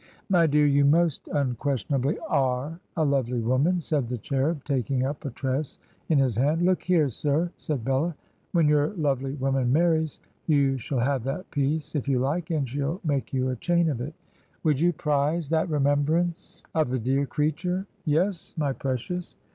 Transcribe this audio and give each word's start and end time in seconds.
'My 0.29 0.47
dear, 0.47 0.65
you 0.65 0.83
most 0.83 1.25
unques 1.27 1.85
tionably 1.85 2.17
are 2.27 2.79
a 2.97 3.05
lovely 3.05 3.39
woman,' 3.39 3.79
said 3.81 4.09
the 4.09 4.17
cherub, 4.17 4.63
taking 4.63 5.05
up 5.05 5.23
a 5.25 5.29
tress 5.29 5.77
in 6.09 6.17
his 6.17 6.35
hand.' 6.37 6.63
Look 6.65 6.81
here, 6.81 7.07
sir,' 7.07 7.51
said 7.59 7.85
Bella;' 7.85 8.15
when 8.53 8.67
your 8.67 8.95
lovely 8.95 9.33
woman 9.35 9.71
marries, 9.71 10.19
you 10.47 10.79
shall 10.79 10.97
have 10.97 11.23
that 11.25 11.51
piece 11.51 11.93
if 11.93 12.07
you 12.07 12.17
like, 12.17 12.49
and 12.49 12.67
she'll 12.67 12.99
make 13.03 13.31
you 13.31 13.49
a 13.49 13.55
chain 13.55 13.91
of 13.91 14.01
it. 14.01 14.15
Would 14.63 14.79
you 14.79 14.91
prize 14.91 15.49
that 15.49 15.69
remembrance 15.69 16.63
of 16.73 16.89
the 16.89 16.97
dear 16.97 17.27
creature?' 17.27 17.85
'Yes, 18.03 18.55
my 18.57 18.73
precious.' 18.73 19.35